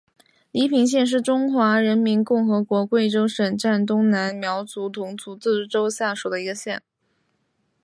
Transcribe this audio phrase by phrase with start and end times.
[0.51, 6.81] 黎平县是中华人民共和国贵州省黔东南苗族侗族自治州下属的一个县。